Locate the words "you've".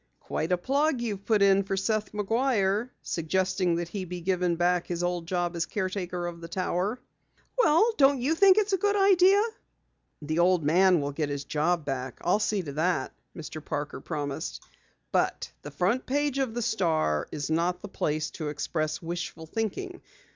0.99-1.25